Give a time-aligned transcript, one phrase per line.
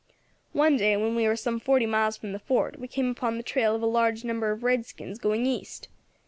[0.53, 3.43] One day, when we war some forty miles from the fort, we came upon the
[3.43, 5.89] trail of a large number of redskins going east.